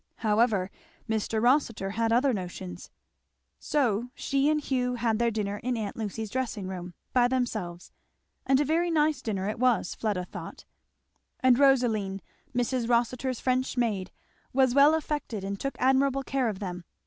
However, 0.25 0.71
Mr. 1.07 1.39
Rossitur 1.39 1.91
had 1.91 2.11
other 2.11 2.33
notions. 2.33 2.89
So 3.59 4.09
she 4.15 4.49
and 4.49 4.59
Hugh 4.59 4.95
had 4.95 5.19
their 5.19 5.29
dinner 5.29 5.57
in 5.57 5.77
aunt 5.77 5.95
Lucy's 5.95 6.31
dressing 6.31 6.67
room, 6.67 6.95
by 7.13 7.27
themselves; 7.27 7.91
and 8.43 8.59
a 8.59 8.65
very 8.65 8.89
nice 8.89 9.21
dinner 9.21 9.47
it 9.47 9.59
was, 9.59 9.93
Fleda 9.93 10.25
thought; 10.25 10.65
and 11.41 11.59
Rosaline, 11.59 12.19
Mrs. 12.55 12.89
Rossitur's 12.89 13.39
French 13.39 13.77
maid, 13.77 14.09
was 14.53 14.73
well 14.73 14.95
affected 14.95 15.43
and 15.43 15.59
took 15.59 15.75
admirable 15.77 16.23
care 16.23 16.49
of 16.49 16.57
them. 16.57 16.83